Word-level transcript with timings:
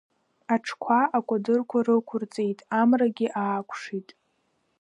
Аҽқәа 0.53 0.99
акәадырқәа 1.17 1.79
рықәырҵеит 1.85 2.59
амрагьы 2.81 3.27
аақәшит. 3.41 4.07